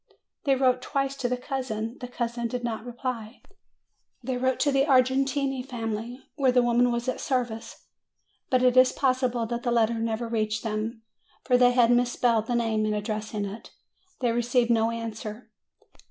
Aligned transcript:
They 0.45 0.55
wrote 0.55 0.81
twice 0.81 1.15
to 1.17 1.29
the 1.29 1.37
cousin; 1.37 1.99
the 1.99 2.07
cousin 2.07 2.47
did 2.47 2.63
not 2.63 2.83
reply. 2.83 3.43
They 4.23 4.35
wrote 4.35 4.59
to 4.61 4.71
the 4.71 4.87
Argentine 4.87 5.61
family 5.61 6.23
where 6.37 6.51
the 6.51 6.63
woman 6.63 6.91
was 6.91 7.07
at 7.07 7.21
service; 7.21 7.85
but 8.49 8.63
it 8.63 8.75
is 8.75 8.91
possible 8.93 9.45
that 9.45 9.61
the 9.61 9.69
letter 9.71 9.99
never 9.99 10.27
reached 10.27 10.63
them, 10.63 11.03
for 11.43 11.55
they 11.55 11.73
had 11.73 11.91
mispelled 11.91 12.47
the 12.47 12.55
name 12.55 12.83
in 12.87 12.95
addressing 12.95 13.45
it: 13.45 13.73
they 14.21 14.31
received 14.31 14.71
no 14.71 14.89
answer. 14.89 15.51